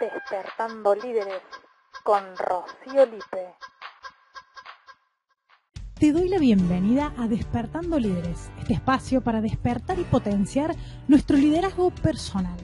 [0.00, 1.42] Despertando Líderes
[2.02, 3.54] con Rocío Lipe.
[5.98, 10.74] Te doy la bienvenida a Despertando Líderes, este espacio para despertar y potenciar
[11.06, 12.56] nuestro liderazgo personal.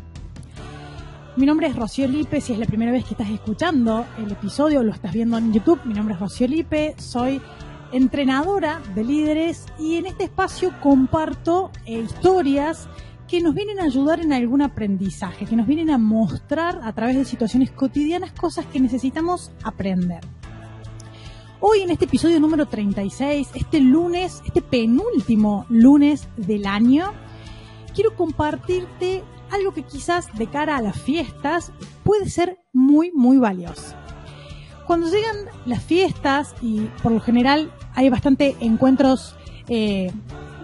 [1.37, 4.83] Mi nombre es Rocío Lipe, si es la primera vez que estás escuchando el episodio,
[4.83, 7.41] lo estás viendo en YouTube, mi nombre es Rocío Lipe, soy
[7.93, 12.89] entrenadora de líderes y en este espacio comparto eh, historias
[13.31, 17.15] que nos vienen a ayudar en algún aprendizaje, que nos vienen a mostrar a través
[17.15, 20.19] de situaciones cotidianas cosas que necesitamos aprender.
[21.61, 27.13] Hoy en este episodio número 36, este lunes, este penúltimo lunes del año,
[27.95, 31.71] quiero compartirte algo que quizás de cara a las fiestas
[32.03, 33.95] puede ser muy, muy valioso.
[34.89, 39.37] Cuando llegan las fiestas y por lo general hay bastante encuentros
[39.69, 40.11] eh,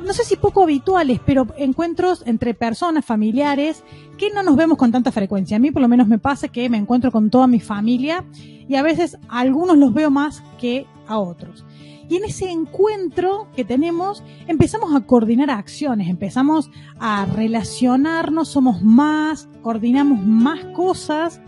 [0.06, 3.82] no sé si poco habituales, pero encuentros entre personas, familiares,
[4.16, 5.56] que no nos vemos con tanta frecuencia.
[5.56, 8.24] A mí por lo menos me pasa que me encuentro con toda mi familia
[8.68, 11.64] y a veces a algunos los veo más que a otros.
[12.08, 16.70] Y en ese encuentro que tenemos empezamos a coordinar acciones, empezamos
[17.00, 21.40] a relacionarnos, somos más, coordinamos más cosas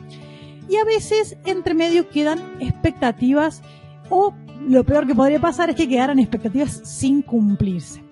[0.68, 3.62] y a veces entre medio quedan expectativas
[4.10, 4.34] o
[4.66, 8.07] lo peor que podría pasar es que quedaran expectativas sin cumplirse.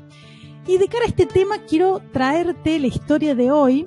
[0.66, 3.86] Y de cara a este tema quiero traerte la historia de hoy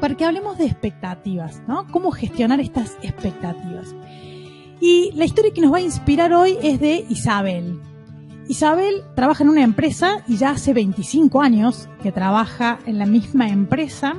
[0.00, 1.86] para que hablemos de expectativas, ¿no?
[1.90, 3.94] Cómo gestionar estas expectativas.
[4.80, 7.80] Y la historia que nos va a inspirar hoy es de Isabel.
[8.48, 13.48] Isabel trabaja en una empresa y ya hace 25 años que trabaja en la misma
[13.48, 14.14] empresa.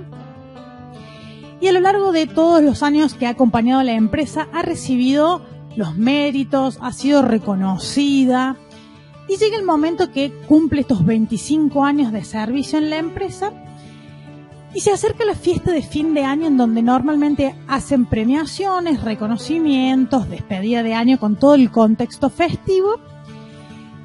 [1.59, 4.61] Y a lo largo de todos los años que ha acompañado a la empresa ha
[4.61, 5.41] recibido
[5.75, 8.57] los méritos, ha sido reconocida,
[9.27, 13.53] y llega el momento que cumple estos 25 años de servicio en la empresa
[14.75, 20.29] y se acerca la fiesta de fin de año en donde normalmente hacen premiaciones, reconocimientos,
[20.29, 22.99] despedida de año con todo el contexto festivo.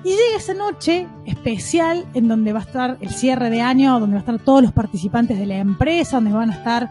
[0.05, 4.17] Y llega esa noche especial en donde va a estar el cierre de año, donde
[4.17, 6.91] van a estar todos los participantes de la empresa, donde van a estar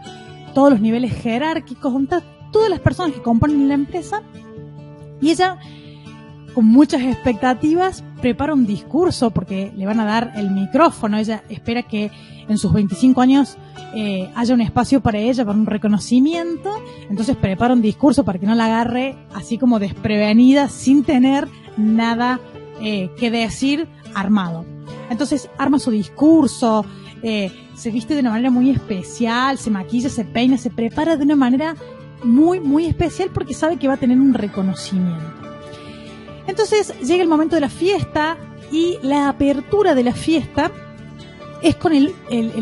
[0.54, 4.22] todos los niveles jerárquicos, donde todas las personas que componen la empresa.
[5.20, 5.58] Y ella
[6.54, 11.18] con muchas expectativas, prepara un discurso porque le van a dar el micrófono.
[11.18, 12.10] Ella espera que
[12.48, 13.56] en sus 25 años
[13.94, 16.70] eh, haya un espacio para ella, para un reconocimiento.
[17.10, 22.40] Entonces prepara un discurso para que no la agarre así como desprevenida, sin tener nada
[22.80, 24.64] eh, que decir armado.
[25.10, 26.84] Entonces arma su discurso,
[27.22, 31.24] eh, se viste de una manera muy especial, se maquilla, se peina, se prepara de
[31.24, 31.74] una manera
[32.22, 35.37] muy, muy especial porque sabe que va a tener un reconocimiento.
[36.48, 38.36] Entonces llega el momento de la fiesta
[38.72, 40.72] y la apertura de la fiesta
[41.62, 42.14] es con el,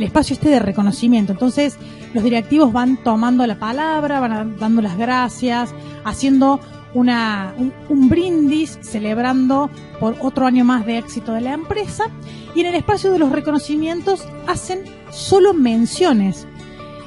[0.03, 1.33] espacio este de reconocimiento.
[1.33, 1.77] Entonces
[2.13, 5.73] los directivos van tomando la palabra, van dando las gracias,
[6.05, 6.61] haciendo
[6.95, 7.55] una,
[7.89, 9.71] un, brindis, celebrando
[10.01, 12.11] por otro año más de éxito de la empresa.
[12.57, 16.47] Y en el espacio de los reconocimientos hacen solo menciones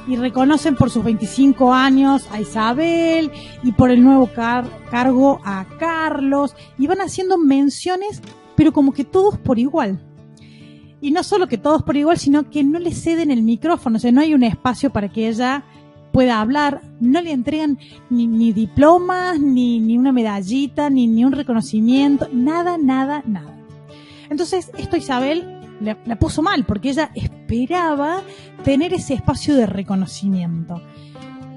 [0.09, 3.31] y reconocen por sus 25 años a Isabel
[3.62, 8.20] y por el nuevo cargo a Carlos y van haciendo menciones,
[8.56, 10.03] pero como que todos por igual.
[11.00, 14.00] Y no solo que todos por igual, sino que no le ceden el micrófono, o
[14.00, 15.64] sea, no hay un espacio para que ella
[16.12, 17.78] pueda hablar, no le entregan
[18.09, 23.64] ni, diplomas, ni, ni, una medallita, ni, ni un reconocimiento, nada, nada, nada.
[24.31, 28.22] Entonces, esto Isabel la, puso mal porque ella esperaba
[28.63, 30.81] tener ese espacio de reconocimiento.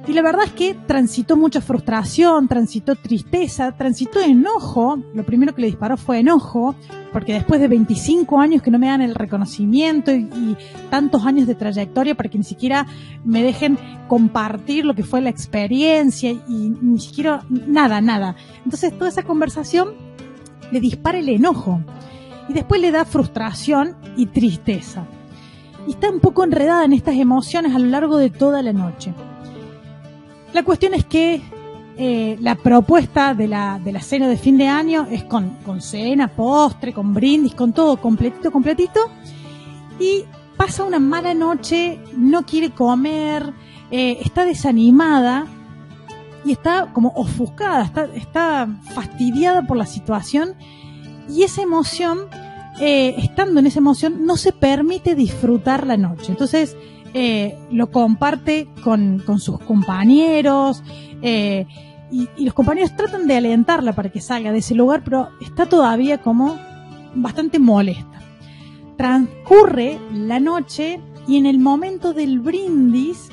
[0.06, 4.98] Y la verdad es que transitó mucha frustración, transitó tristeza, transitó enojo.
[5.14, 6.74] Lo primero que le disparó fue enojo,
[7.12, 10.56] porque después de 25 años que no me dan el reconocimiento y, y,
[10.90, 12.84] tantos años de trayectoria para que ni siquiera
[13.24, 13.78] me dejen
[14.08, 18.34] compartir lo que fue la experiencia y ni siquiera nada, nada.
[18.64, 19.90] Entonces toda esa conversación
[20.72, 21.80] le dispara el enojo
[22.48, 25.04] y después le da frustración y tristeza.
[25.86, 29.12] Y está un poco enredada en estas emociones a lo largo de toda la noche.
[30.52, 31.40] La cuestión es que
[31.96, 35.80] eh, la propuesta de la, de la cena de fin de año es con, con
[35.80, 39.00] cena, postre, con brindis, con todo completito, completito.
[39.98, 40.24] Y
[40.56, 43.52] pasa una mala noche, no quiere comer,
[43.90, 45.46] eh, está desanimada
[46.44, 50.54] y está como ofuscada, está, está fastidiada por la situación
[51.28, 52.28] y esa emoción,
[52.84, 56.32] eh, estando en esa emoción, no se permite disfrutar la noche.
[56.32, 56.76] Entonces,
[57.14, 60.82] eh, lo comparte con, sus compañeros
[61.22, 61.64] eh,
[62.10, 65.66] y, y, los compañeros tratan de alentarla para que salga de ese lugar, pero está
[65.66, 66.58] todavía como
[67.14, 68.20] bastante molesta.
[68.96, 73.28] Transcurre la noche y en el momento del brindis,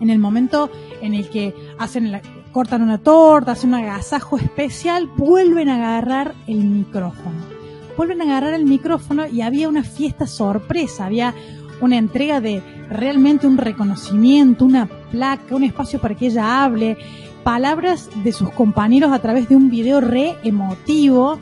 [0.00, 0.68] en el momento
[1.00, 2.20] en el que hacen la,
[2.50, 7.53] cortan una torta, hacen un agasajo especial, vuelven a agarrar el micrófono.
[7.96, 11.34] Vuelven a agarrar el micrófono y había una fiesta sorpresa, había
[11.80, 16.96] una entrega de realmente un reconocimiento, una placa, un espacio para que ella hable,
[17.42, 21.38] palabras de sus compañeros a través de un video re emotivo.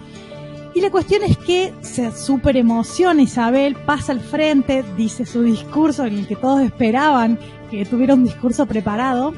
[0.75, 6.05] Y la cuestión es que se super emociona Isabel, pasa al frente, dice su discurso
[6.05, 7.39] en el que todos esperaban
[7.71, 9.33] que tuviera un discurso preparado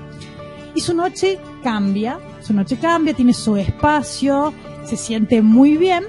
[0.74, 4.52] y su noche cambia, su noche cambia, tiene su espacio,
[4.84, 6.04] se siente muy bien,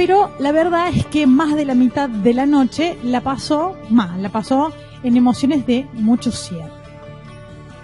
[0.00, 4.22] pero la verdad es que más de la mitad de la noche la pasó mal,
[4.22, 6.72] la pasó en emociones de mucho cierre.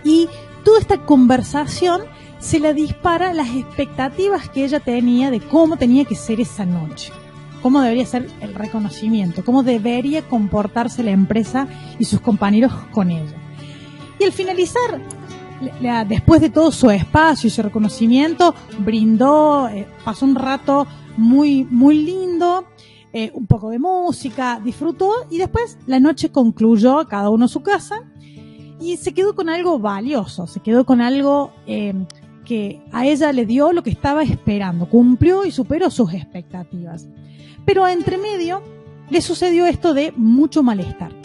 [0.02, 0.26] Y
[0.64, 2.00] toda esta conversación
[2.38, 7.12] se la dispara las expectativas que ella tenía de cómo tenía que ser esa noche,
[7.60, 11.68] cómo debería ser el reconocimiento, cómo debería comportarse la empresa
[11.98, 13.36] y sus compañeros con ella.
[14.18, 15.02] Y al finalizar
[16.06, 20.86] después de todo su espacio y su reconocimiento, brindó, eh, pasó un rato
[21.16, 22.64] muy, muy lindo,
[23.12, 27.62] eh, un poco de música, disfrutó y después la noche concluyó cada uno a su
[27.62, 28.04] casa
[28.80, 31.94] y se quedó con algo valioso, se quedó con algo eh,
[32.44, 37.08] que a ella le dio lo que estaba esperando, cumplió y superó sus expectativas.
[37.64, 38.62] Pero entre medio
[39.08, 41.15] le sucedió esto de mucho malestar.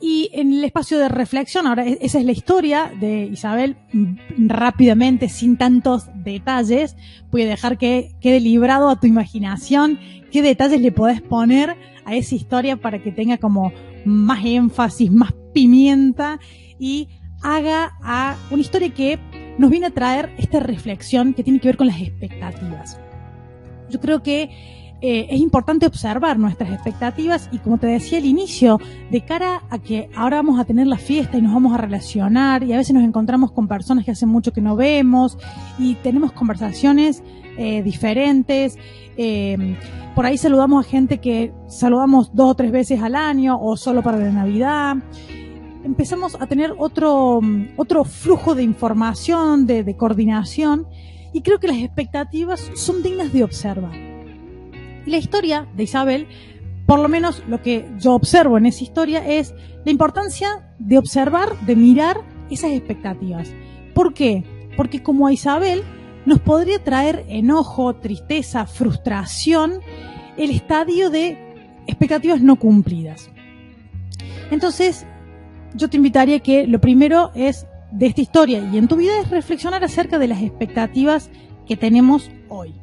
[0.00, 4.48] Y en el espacio de reflexión, ahora e-, esa es la historia de Isabel, mm,
[4.48, 6.96] rápidamente, sin tantos detalles,
[7.30, 9.98] voy a dejar que quede librado a tu imaginación
[10.30, 13.72] qué detalles le podés poner a esa historia para que tenga como
[14.04, 16.38] más énfasis, más pimienta
[16.78, 17.08] y
[17.42, 19.18] haga a una historia que
[19.58, 23.00] nos viene a traer esta reflexión que tiene que ver con las expectativas.
[23.90, 24.50] Yo creo que
[25.00, 28.80] eh, es importante observar nuestras expectativas y como te decía al inicio,
[29.10, 32.64] de cara a que ahora vamos a tener la fiesta y nos vamos a relacionar
[32.64, 35.38] y a veces nos encontramos con personas que hace mucho que no vemos
[35.78, 37.22] y tenemos conversaciones
[37.56, 38.76] eh, diferentes.
[39.16, 39.76] Eh,
[40.16, 44.02] por ahí saludamos a gente que saludamos dos o tres veces al año o solo
[44.02, 44.96] para la Navidad.
[45.84, 47.40] Empezamos a tener otro,
[47.76, 50.88] otro flujo de información, de coordinación
[51.32, 54.07] y creo que las expectativas son dignas de observar
[55.08, 56.26] la historia de Isabel,
[56.86, 61.58] por lo menos lo que yo observo en esa historia, es la importancia de observar,
[61.60, 62.20] de mirar
[62.50, 63.52] esas expectativas.
[63.94, 64.44] ¿Por qué?
[64.76, 65.82] Porque como a Isabel
[66.24, 69.80] nos podría traer enojo, tristeza, frustración,
[70.36, 71.38] el estadio de
[71.86, 73.30] expectativas no cumplidas.
[74.50, 75.06] Entonces,
[75.74, 79.30] yo te invitaría que lo primero es de esta historia y en tu vida es
[79.30, 81.30] reflexionar acerca de las expectativas
[81.66, 82.74] que tenemos hoy.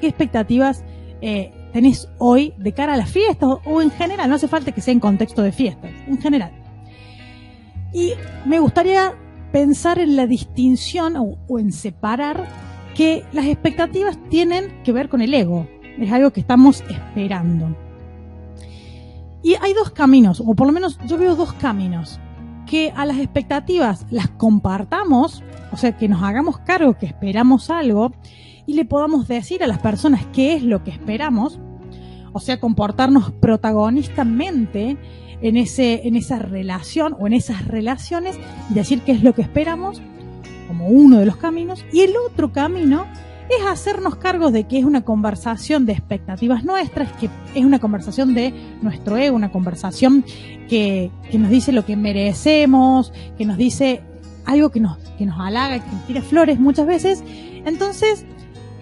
[0.00, 0.84] ¿Qué expectativas
[1.20, 4.80] eh, tenés hoy de cara a las fiestas o, en general, no hace falta que
[4.80, 6.52] sea en contexto de fiestas, en general.
[7.92, 8.12] Y
[8.44, 9.14] me gustaría
[9.52, 12.46] pensar en la distinción o, en separar
[12.94, 15.66] que las expectativas tienen que ver con el ego,
[15.98, 17.76] es algo que estamos esperando.
[19.42, 22.20] Y hay dos caminos, o por lo menos yo veo dos caminos,
[22.66, 28.12] que a las expectativas las compartamos, o sea, que nos hagamos cargo que esperamos algo,
[28.66, 31.58] y le podamos decir a las personas qué es lo que esperamos,
[32.32, 34.96] o sea, comportarnos protagonistamente
[35.42, 40.00] en, ese, en esa relación o en esas relaciones decir qué es lo que esperamos
[40.68, 41.84] como uno de los caminos.
[41.92, 43.06] Y el otro camino
[43.48, 48.34] es hacernos cargos de que es una conversación de expectativas nuestras, que es una conversación
[48.34, 50.24] de nuestro ego, una conversación
[50.68, 54.02] que, que nos dice lo que merecemos, que nos dice
[54.44, 57.24] algo que nos, que nos halaga, que nos tira flores muchas veces.
[57.64, 58.24] Entonces,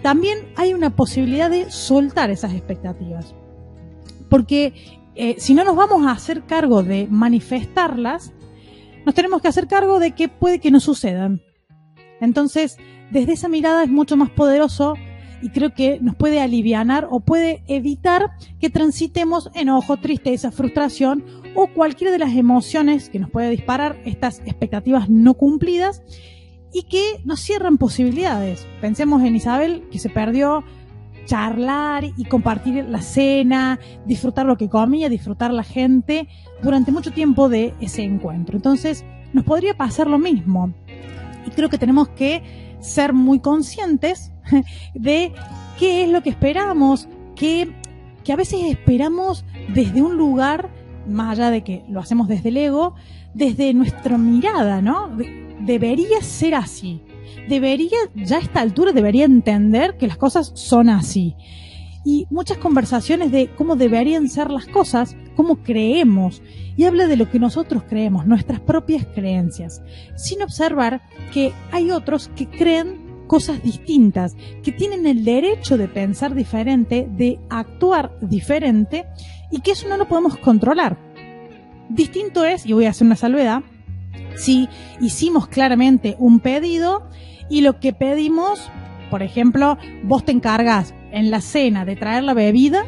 [0.01, 3.35] también hay una posibilidad de soltar esas expectativas.
[4.29, 4.73] Porque
[5.15, 8.31] eh, si no nos vamos a hacer cargo de manifestarlas,
[9.05, 11.41] nos tenemos que hacer cargo de que puede que no sucedan.
[12.21, 12.77] Entonces,
[13.11, 14.95] desde esa mirada es mucho más poderoso
[15.41, 21.23] y creo que nos puede aliviar o puede evitar que transitemos enojo, tristeza, frustración
[21.55, 26.03] o cualquiera de las emociones que nos puede disparar estas expectativas no cumplidas
[26.73, 28.67] y que nos cierran posibilidades.
[28.81, 30.63] Pensemos en Isabel, que se perdió
[31.25, 36.27] charlar y compartir la cena, disfrutar lo que comía, disfrutar la gente
[36.63, 38.57] durante mucho tiempo de ese encuentro.
[38.57, 40.73] Entonces, nos podría pasar lo mismo.
[41.45, 42.41] Y creo que tenemos que
[42.79, 44.31] ser muy conscientes
[44.95, 45.33] de
[45.77, 47.75] qué es lo que esperamos, que,
[48.23, 50.69] que a veces esperamos desde un lugar,
[51.07, 52.95] más allá de que lo hacemos desde el ego,
[53.35, 55.15] desde nuestra mirada, ¿no?
[55.59, 57.01] Debería ser así.
[57.47, 61.35] Debería, ya a esta altura, debería entender que las cosas son así.
[62.05, 66.41] Y muchas conversaciones de cómo deberían ser las cosas cómo creemos
[66.75, 69.81] y habla de lo que nosotros creemos, nuestras propias creencias,
[70.17, 71.01] sin observar
[71.31, 77.39] que hay otros que creen cosas distintas, que tienen el derecho de pensar diferente, de
[77.49, 79.05] actuar diferente
[79.49, 80.97] y que eso no lo podemos controlar.
[81.87, 83.63] Distinto es, y voy a hacer una salvedad,
[84.35, 84.69] si
[85.01, 87.07] hicimos claramente un pedido
[87.49, 88.69] y lo que pedimos,
[89.09, 92.83] por ejemplo, vos te encargas en la cena de traer la bebida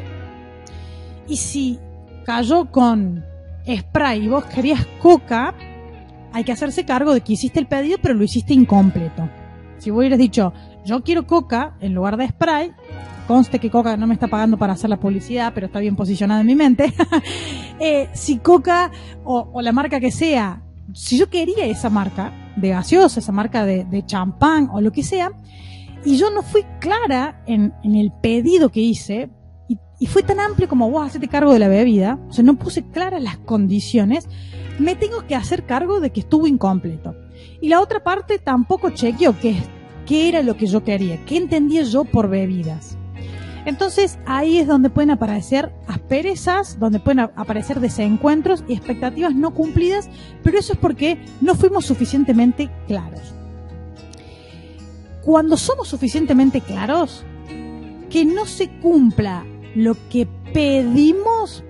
[1.26, 1.78] y si
[2.24, 3.24] cayó con
[3.66, 5.54] spray y vos querías coca,
[6.32, 9.28] hay que hacerse cargo de que hiciste el pedido pero lo hiciste incompleto.
[9.78, 10.52] Si vos hubieras dicho,
[10.84, 12.72] yo quiero coca en lugar de spray,
[13.26, 16.40] conste que Coca no me está pagando para hacer la publicidad, pero está bien posicionada
[16.40, 16.92] en mi mente.
[17.80, 18.90] eh, si Coca
[19.24, 20.62] o, la marca que sea,
[20.94, 25.32] si yo quería esa marca de gaseosa, esa marca de champán o lo que sea,
[26.04, 29.30] y yo no fui clara en, el pedido que hice,
[29.68, 32.82] y, fue tan amplio como vos hacerte cargo de la bebida, o sea, no puse
[32.82, 34.28] claras las condiciones,
[34.80, 37.14] me tengo que hacer cargo de que estuvo incompleto.
[37.60, 39.62] Y la otra parte tampoco chequeó qué,
[40.04, 42.98] qué era lo que yo quería, qué entendía yo por bebidas.
[43.64, 50.08] Entonces ahí es donde pueden aparecer asperezas, donde pueden aparecer desencuentros y expectativas no cumplidas,
[50.42, 53.20] pero eso es porque no fuimos suficientemente claros.
[55.22, 57.24] Cuando somos suficientemente claros,
[58.10, 61.62] que no se cumpla lo que pedimos,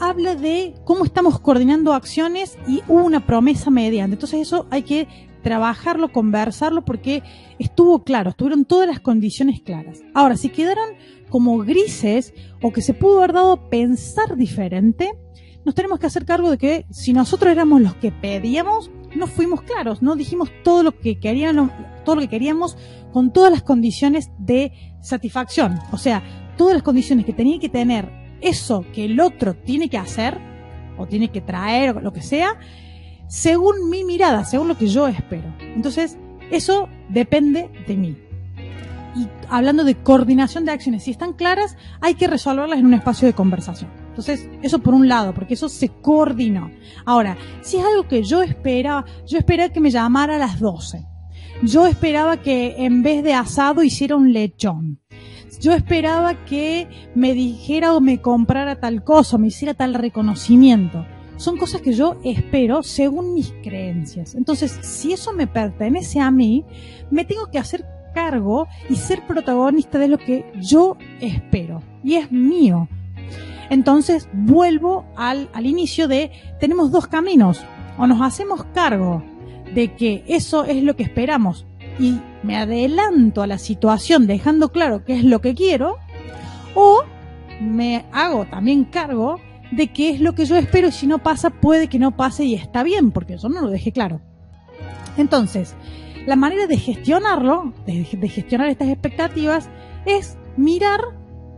[0.00, 4.14] habla de cómo estamos coordinando acciones y una promesa mediante.
[4.14, 5.08] Entonces eso hay que
[5.42, 7.22] trabajarlo, conversarlo, porque
[7.58, 10.02] estuvo claro, estuvieron todas las condiciones claras.
[10.14, 10.90] Ahora, si quedaron
[11.28, 15.12] como grises o que se pudo haber dado pensar diferente,
[15.64, 19.62] nos tenemos que hacer cargo de que si nosotros éramos los que pedíamos, no fuimos
[19.62, 21.70] claros, no dijimos todo lo que queríamos,
[22.04, 22.76] todo lo que queríamos
[23.12, 25.78] con todas las condiciones de satisfacción.
[25.92, 26.22] O sea,
[26.56, 30.38] todas las condiciones que tenía que tener eso que el otro tiene que hacer,
[30.98, 32.58] o tiene que traer, o lo que sea,
[33.32, 35.54] según mi mirada, según lo que yo espero.
[35.74, 36.18] Entonces,
[36.50, 38.18] eso depende de mí.
[39.16, 43.26] Y hablando de coordinación de acciones, si están claras, hay que resolverlas en un espacio
[43.26, 43.90] de conversación.
[44.08, 46.70] Entonces, eso por un lado, porque eso se coordinó.
[47.06, 51.06] Ahora, si es algo que yo esperaba, yo esperaba que me llamara a las 12.
[51.62, 55.00] Yo esperaba que en vez de asado hiciera un lechón.
[55.58, 61.06] Yo esperaba que me dijera o me comprara tal cosa, me hiciera tal reconocimiento.
[61.36, 64.34] Son cosas que yo espero según mis creencias.
[64.34, 66.64] Entonces, si eso me pertenece a mí,
[67.10, 67.84] me tengo que hacer
[68.14, 71.82] cargo y ser protagonista de lo que yo espero.
[72.04, 72.88] Y es mío.
[73.70, 77.64] Entonces vuelvo al, al inicio de tenemos dos caminos.
[77.98, 79.22] O nos hacemos cargo
[79.74, 81.66] de que eso es lo que esperamos
[81.98, 85.96] y me adelanto a la situación dejando claro qué es lo que quiero,
[86.74, 87.04] o
[87.60, 89.38] me hago también cargo
[89.72, 92.44] de qué es lo que yo espero y si no pasa puede que no pase
[92.44, 94.20] y está bien porque yo no lo dejé claro.
[95.16, 95.74] Entonces,
[96.26, 99.68] la manera de gestionarlo, de, de gestionar estas expectativas,
[100.06, 101.00] es mirar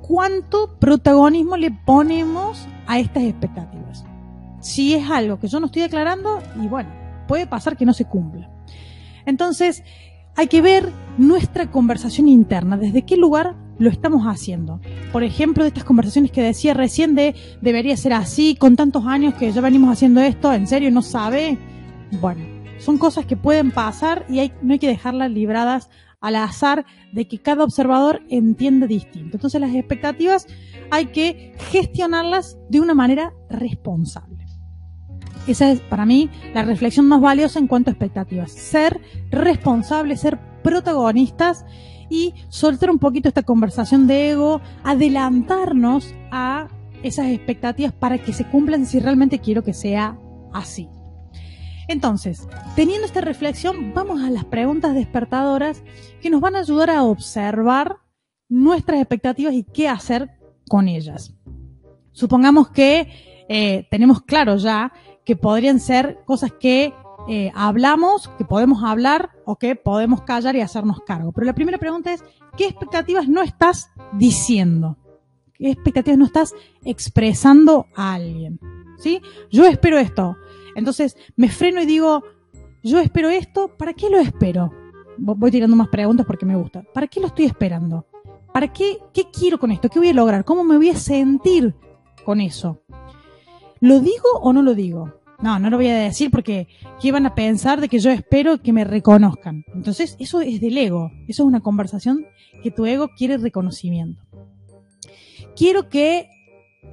[0.03, 4.05] cuánto protagonismo le ponemos a estas expectativas.
[4.61, 6.91] Si es algo que yo no estoy declarando, y bueno,
[7.29, 8.51] puede pasar que no se cumpla.
[9.27, 9.83] Entonces,
[10.37, 14.81] hay que ver nuestra conversación interna, desde qué lugar lo estamos haciendo.
[15.13, 19.35] Por ejemplo, de estas conversaciones que decía recién de debería ser así, con tantos años
[19.35, 21.57] que ya venimos haciendo esto, ¿en serio no sabe?
[22.21, 22.45] Bueno,
[22.79, 25.89] son cosas que pueden pasar y hay, no hay que dejarlas libradas
[26.21, 29.37] al azar de que cada observador entiende distinto.
[29.37, 30.47] Entonces las expectativas
[30.91, 34.47] hay que gestionarlas de una manera responsable.
[35.47, 38.53] Esa es para mí la reflexión más valiosa en cuanto a expectativas.
[38.53, 41.67] Ser responsables, ser protagonistas
[42.09, 46.69] y soltar un poquito esta conversación de ego, adelantarnos a
[47.03, 50.19] esas expectativas para que se cumplan si realmente quiero que sea
[50.53, 50.89] así.
[51.87, 55.83] Entonces, teniendo esta reflexión, vamos a las preguntas despertadoras
[56.23, 57.97] que nos van a ayudar a observar
[58.49, 60.31] nuestras expectativas y qué hacer
[60.69, 61.35] con ellas.
[62.13, 63.09] Supongamos que
[63.49, 64.93] eh, tenemos claro ya
[65.25, 66.95] que podrían ser cosas que
[67.27, 71.33] eh, hablamos, que podemos hablar o que podemos callar y hacernos cargo.
[71.33, 72.23] Pero la primera pregunta es,
[72.57, 74.99] ¿qué expectativas no estás diciendo?
[75.55, 76.55] ¿Qué expectativas no estás
[76.85, 78.61] expresando a alguien?
[78.99, 79.23] ¿Sí?
[79.51, 80.37] Yo espero esto.
[80.75, 82.23] Entonces me freno y digo,
[82.83, 84.71] yo espero esto, ¿para qué lo espero?
[85.17, 86.83] Voy tirando más preguntas porque me gusta.
[86.93, 88.07] ¿Para qué lo estoy esperando?
[88.53, 88.99] ¿Para qué?
[89.13, 89.89] ¿Qué quiero con esto?
[89.89, 90.45] ¿Qué voy a lograr?
[90.45, 91.75] ¿Cómo me voy a sentir
[92.25, 92.83] con eso?
[93.81, 95.24] ¿Lo digo o no lo digo?
[95.45, 96.69] No, no lo voy a decir porque
[97.03, 99.63] ¿qué van a pensar de que yo espero que me reconozcan?
[99.75, 101.13] Entonces, eso es del ego.
[101.29, 102.25] Eso es una conversación
[102.63, 104.25] que tu ego quiere reconocimiento.
[105.55, 106.31] Quiero que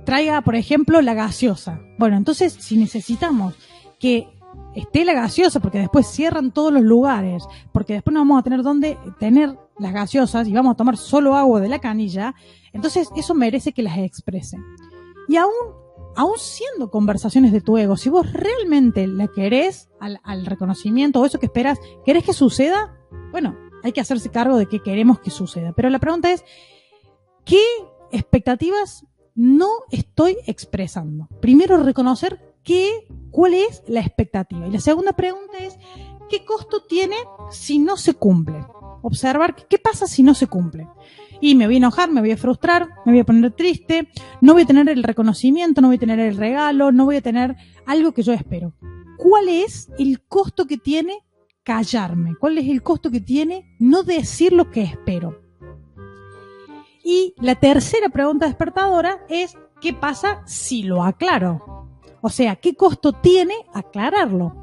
[0.03, 1.79] traiga, por ejemplo, la gaseosa.
[1.97, 3.55] Bueno, entonces si necesitamos
[4.01, 4.27] que
[4.75, 8.63] esté la gaseosa, porque después cierran todos los lugares, porque después no vamos a tener
[8.63, 12.35] dónde tener las gaseosas y vamos a tomar solo agua de la canilla,
[12.73, 14.61] entonces eso merece que las expresen.
[15.29, 15.53] Y aún,
[16.15, 21.39] aún siendo conversaciones de tu ego, si vos realmente la querés al, reconocimiento o eso
[21.39, 22.97] que esperas, querés que suceda,
[23.31, 25.73] bueno, hay que hacerse cargo de que queremos que suceda.
[25.73, 26.43] Pero la pregunta es,
[27.45, 27.63] ¿qué
[28.11, 31.27] expectativas no estoy expresando?
[31.39, 34.67] Primero, reconocer qué, cuál es la expectativa.
[34.67, 35.77] Y la segunda pregunta es,
[36.29, 37.15] ¿qué costo tiene
[37.49, 38.65] si no se cumple?
[39.01, 40.87] Observar qué pasa si no se cumple.
[41.41, 44.07] Y me voy a enojar, me voy a frustrar, me voy a poner triste,
[44.39, 47.21] no voy a tener el reconocimiento, no voy a tener el regalo, no voy a
[47.21, 47.55] tener
[47.85, 48.73] algo que yo espero.
[49.17, 51.19] ¿Cuál es el costo que tiene
[51.63, 52.35] callarme?
[52.39, 55.41] ¿Cuál es el costo que tiene no decir lo que espero?
[57.03, 61.89] Y la tercera pregunta despertadora es, ¿qué pasa si lo aclaro?
[62.21, 64.55] O sea, ¿qué costo tiene aclararlo?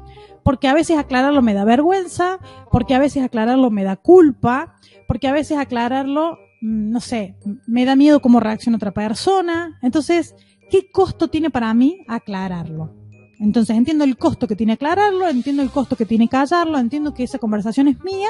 [0.43, 2.39] Porque a veces aclararlo me da vergüenza,
[2.71, 4.75] porque a veces aclararlo me da culpa,
[5.07, 7.35] porque a veces aclararlo, no sé,
[7.67, 9.79] me da miedo cómo reacciona otra persona.
[9.81, 10.35] Entonces,
[10.69, 12.95] ¿qué costo tiene para mí aclararlo?
[13.39, 17.23] Entonces entiendo el costo que tiene aclararlo, entiendo el costo que tiene callarlo, entiendo que
[17.23, 18.29] esa conversación es mía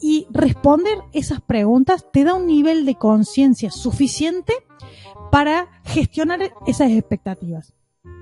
[0.00, 4.52] y responder esas preguntas te da un nivel de conciencia suficiente
[5.32, 7.74] para gestionar esas expectativas.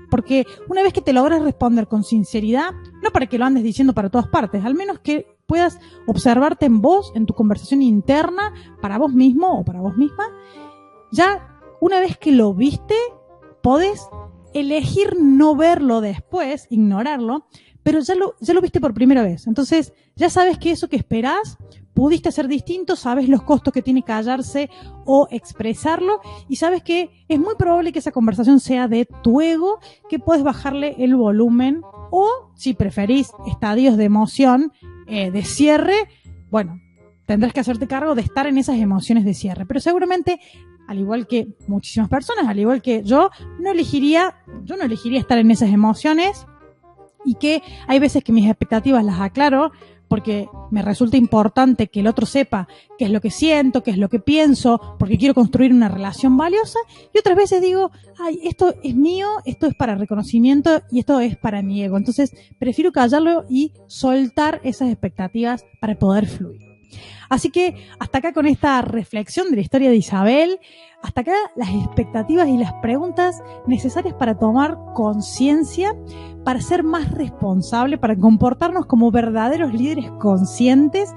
[0.09, 2.71] Porque una vez que te logras responder con sinceridad,
[3.03, 6.81] no para que lo andes diciendo para todas partes, al menos que puedas observarte en
[6.81, 10.25] vos, en tu conversación interna, para vos mismo o para vos misma,
[11.11, 12.95] ya una vez que lo viste,
[13.63, 14.07] podés
[14.53, 17.47] elegir no verlo después, ignorarlo,
[17.83, 19.47] pero ya lo, ya lo viste por primera vez.
[19.47, 21.57] Entonces, ya sabes que eso que esperás
[21.97, 24.69] pudiste hacer distinto, sabes los costos que tiene callarse
[25.03, 29.79] o expresarlo y sabes que es muy probable que esa conversación sea de tu ego,
[30.07, 34.71] que puedes bajarle el volumen o, si preferís, estadios de emoción,
[35.07, 35.95] eh, de cierre,
[36.51, 36.79] bueno,
[37.25, 39.65] tendrás que hacerte cargo de estar en esas emociones de cierre.
[39.65, 40.39] Pero seguramente,
[40.87, 45.39] al igual que muchísimas personas, al igual que yo, no elegiría, yo no elegiría estar
[45.39, 46.45] en esas emociones
[47.25, 49.71] y que hay veces que mis expectativas las aclaro
[50.07, 52.67] porque me resulta importante que el otro sepa
[52.97, 56.37] qué es lo que siento, qué es lo que pienso, porque quiero construir una relación
[56.37, 56.79] valiosa.
[57.13, 61.37] Y otras veces digo, ay, esto es mío, esto es para reconocimiento y esto es
[61.37, 61.97] para mi ego.
[61.97, 66.66] Entonces, prefiero callarlo y soltar esas expectativas para poder fluir.
[67.29, 70.59] Así que hasta acá con esta reflexión de la historia de Isabel,
[71.03, 75.95] hasta acá las expectativas y las preguntas necesarias para tomar conciencia,
[76.43, 81.13] para ser más responsable, para comportarnos como verdaderos líderes conscientes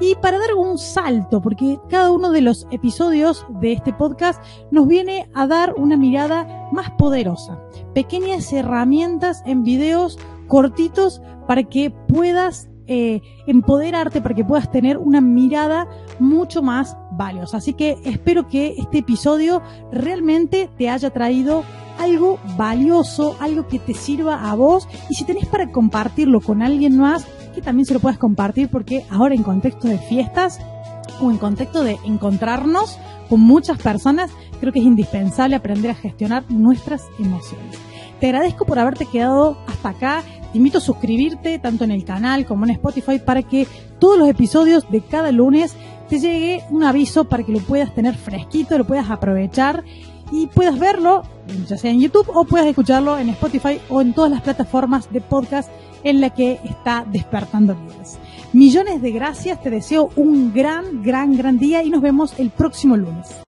[0.00, 4.88] y para dar un salto, porque cada uno de los episodios de este podcast nos
[4.88, 7.58] viene a dar una mirada más poderosa,
[7.94, 15.20] pequeñas herramientas en videos cortitos para que puedas eh, empoderarte para que puedas tener una
[15.20, 17.58] mirada mucho más valiosa.
[17.58, 21.64] Así que espero que este episodio realmente te haya traído
[21.98, 26.96] algo valioso, algo que te sirva a vos y si tenés para compartirlo con alguien
[26.96, 30.58] más, que también se lo puedas compartir porque ahora en contexto de fiestas
[31.20, 36.44] o en contexto de encontrarnos con muchas personas, creo que es indispensable aprender a gestionar
[36.50, 37.78] nuestras emociones.
[38.20, 40.22] Te agradezco por haberte quedado hasta acá.
[40.52, 43.66] Te invito a suscribirte tanto en el canal como en Spotify para que
[43.98, 45.74] todos los episodios de cada lunes
[46.08, 49.82] te llegue un aviso para que lo puedas tener fresquito, lo puedas aprovechar
[50.30, 51.22] y puedas verlo,
[51.66, 55.22] ya sea en YouTube o puedas escucharlo en Spotify o en todas las plataformas de
[55.22, 55.70] podcast
[56.04, 58.18] en la que está despertando líderes.
[58.52, 62.96] Millones de gracias, te deseo un gran, gran, gran día y nos vemos el próximo
[62.96, 63.42] lunes.